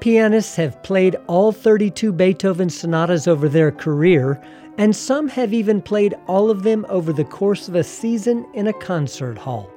[0.00, 4.42] Pianists have played all 32 Beethoven sonatas over their career,
[4.78, 8.66] and some have even played all of them over the course of a season in
[8.66, 9.70] a concert hall.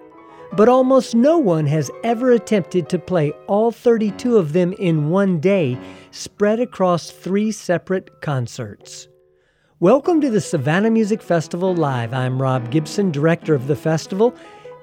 [0.53, 5.41] But almost no one has ever attempted to play all 32 of them in one
[5.41, 5.77] day,
[6.11, 9.09] spread across three separate concerts.
[9.81, 12.13] Welcome to the Savannah Music Festival Live.
[12.13, 14.33] I'm Rob Gibson, director of the festival,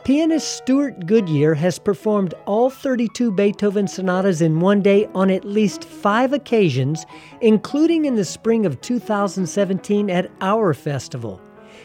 [0.02, 5.84] Pianist Stewart Goodyear has performed all 32 Beethoven sonatas in one day on at least
[5.84, 7.04] five occasions,
[7.42, 11.38] including in the spring of 2017 at our festival.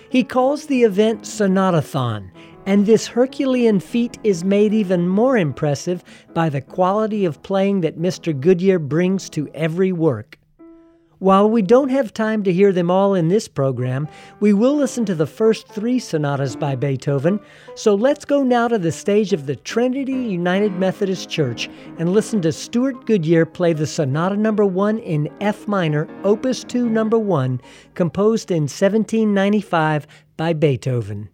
[0.09, 2.31] He calls the event Sonatathon,
[2.66, 6.02] and this Herculean feat is made even more impressive
[6.33, 8.39] by the quality of playing that Mr.
[8.39, 10.39] Goodyear brings to every work.
[11.19, 14.08] While we don't have time to hear them all in this program,
[14.41, 17.39] we will listen to the first three sonatas by Beethoven.
[17.75, 22.41] So let's go now to the stage of the Trinity United Methodist Church and listen
[22.41, 27.61] to Stewart Goodyear play the Sonata Number 1 in F minor, Opus 2 Number 1,
[27.93, 31.30] composed in 1795 by Beethoven.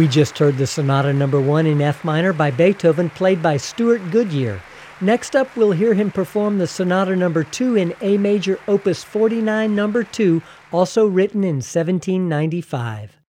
[0.00, 4.00] We just heard the Sonata Number 1 in F minor by Beethoven, played by Stewart
[4.10, 4.62] Goodyear.
[5.02, 9.74] Next up, we'll hear him perform the Sonata Number 2 in A major, Opus 49,
[9.74, 10.40] Number 2,
[10.72, 13.19] also written in 1795.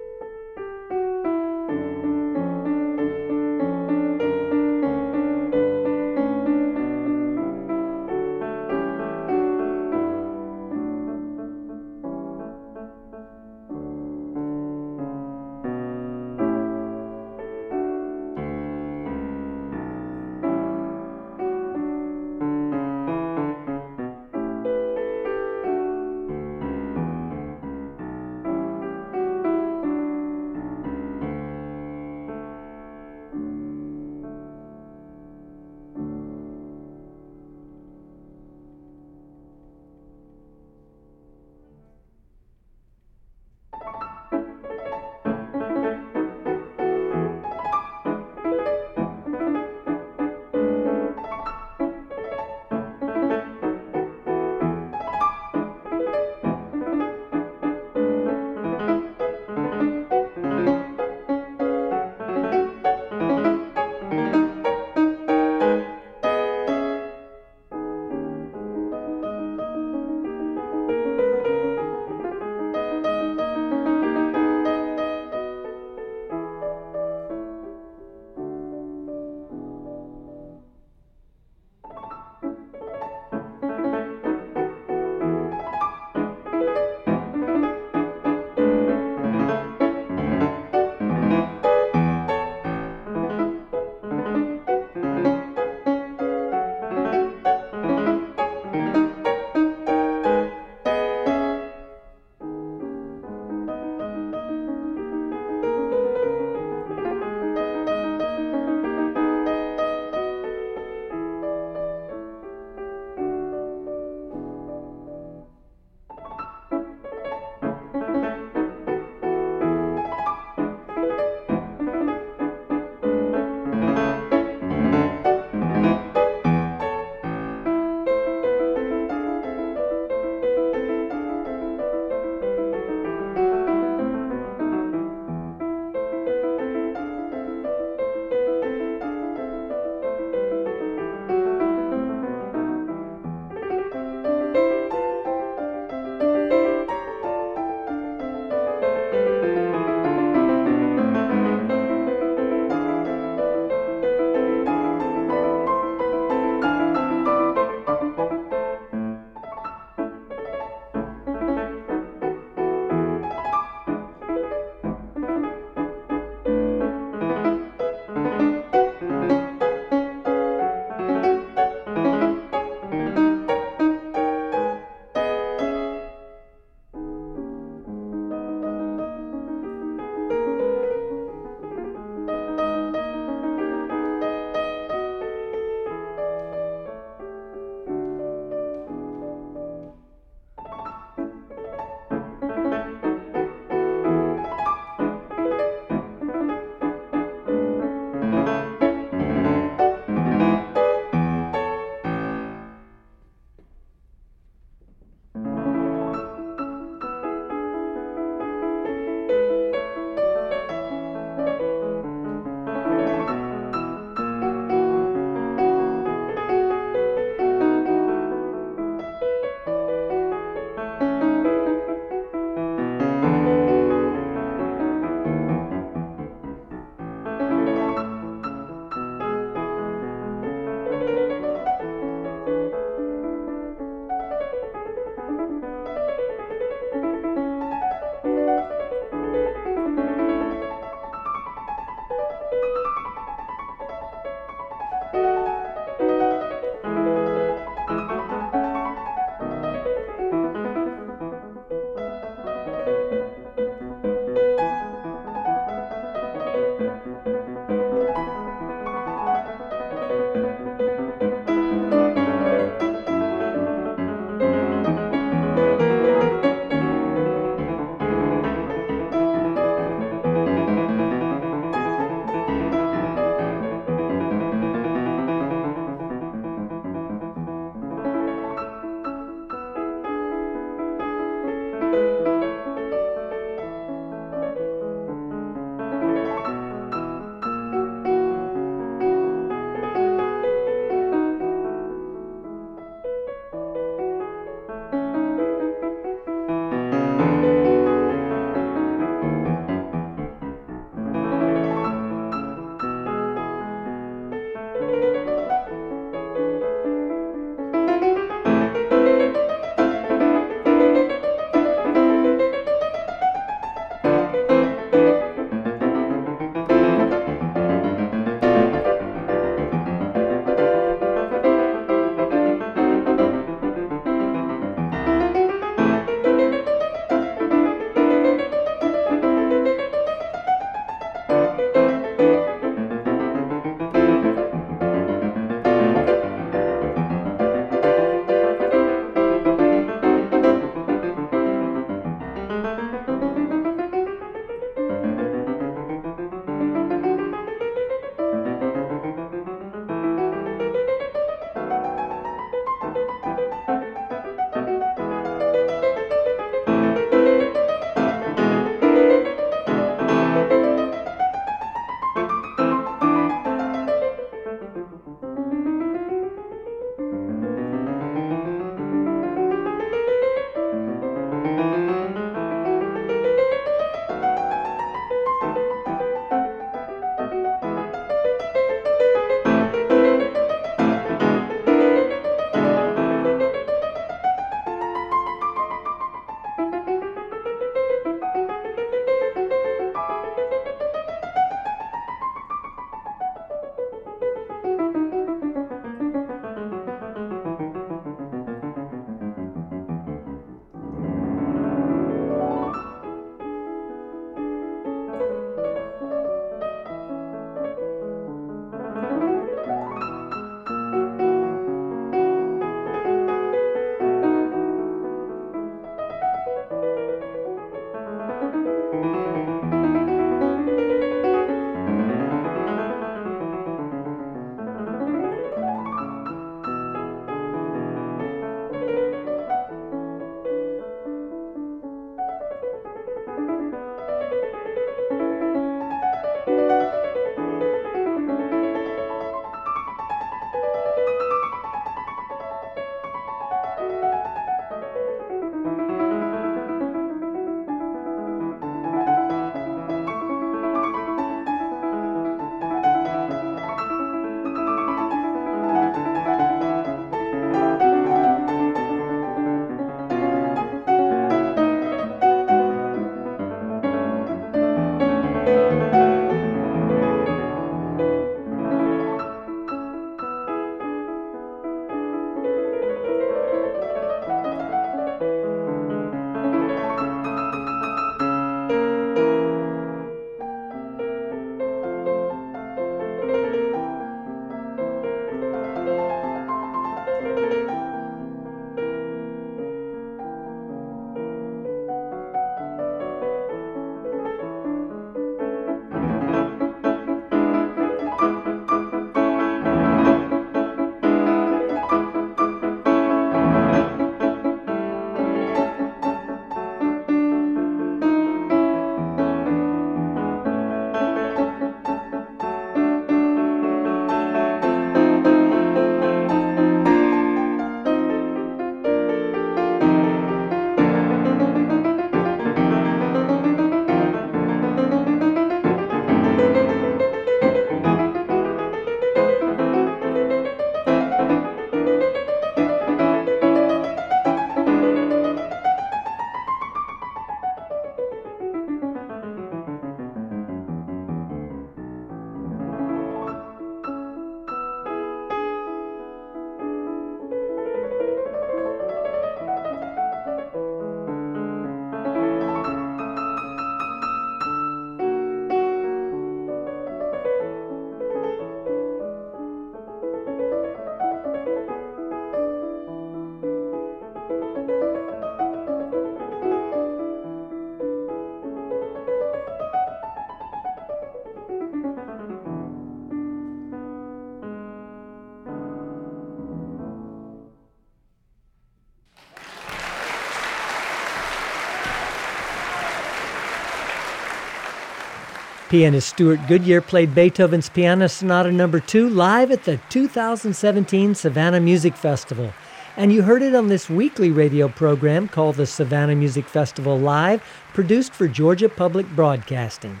[585.74, 588.70] Pianist Stewart Goodyear played Beethoven's Piano Sonata No.
[588.70, 592.54] 2 live at the 2017 Savannah Music Festival.
[592.96, 597.42] And you heard it on this weekly radio program called the Savannah Music Festival Live,
[597.72, 600.00] produced for Georgia Public Broadcasting.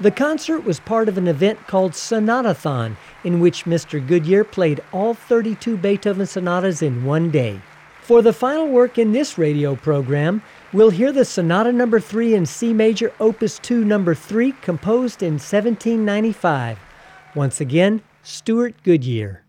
[0.00, 4.00] The concert was part of an event called Sonatathon, in which Mr.
[4.04, 7.60] Goodyear played all 32 Beethoven sonatas in one day.
[8.00, 10.42] For the final work in this radio program,
[10.72, 12.04] we'll hear the Sonata Number no.
[12.04, 14.20] 3 in C major, Opus 2 Number no.
[14.20, 16.78] 3, composed in 1795.
[17.34, 19.44] Once again, Stewart Goodyear.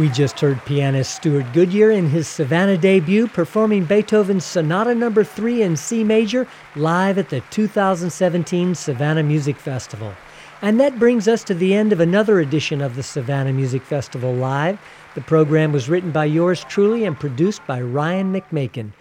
[0.00, 5.12] We just heard pianist Stewart Goodyear in his Savannah debut performing Beethoven's Sonata No.
[5.12, 10.14] 3 in C major live at the 2017 Savannah Music Festival.
[10.62, 14.32] And that brings us to the end of another edition of the Savannah Music Festival
[14.32, 14.78] Live.
[15.14, 18.92] The program was written by yours truly and produced by Ryan McMakin.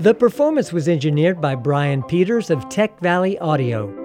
[0.00, 3.97] The performance was engineered by Brian Peters of Tech Valley Audio.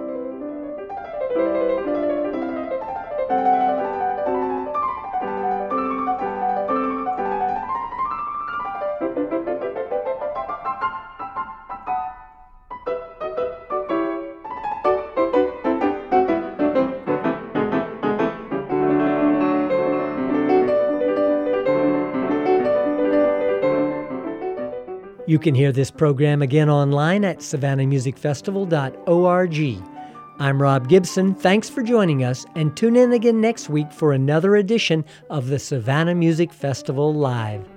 [25.44, 29.82] Can hear this program again online at savannahmusicfestival.org.
[30.40, 31.34] I'm Rob Gibson.
[31.34, 35.58] Thanks for joining us, and tune in again next week for another edition of the
[35.58, 37.73] Savannah Music Festival Live.